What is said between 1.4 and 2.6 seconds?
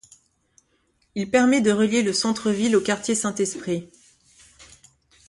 de relier le centre